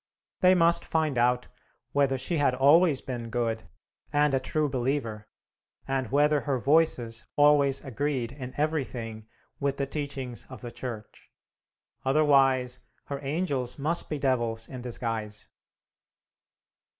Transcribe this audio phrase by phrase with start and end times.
[0.39, 1.47] They must find out
[1.91, 3.65] whether she had always been good,
[4.11, 5.27] and a true believer,
[5.87, 9.27] and whether her Voices always agreed in everything
[9.59, 11.29] with the teachings of the Church.
[12.03, 12.79] Otherwise
[13.09, 15.49] her angels must be devils in disguise.